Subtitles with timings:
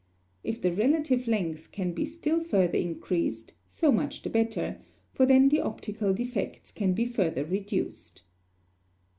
[0.43, 4.79] If the relative length can be still further increased, so much the better;
[5.13, 8.23] for then the optical defects can be further reduced.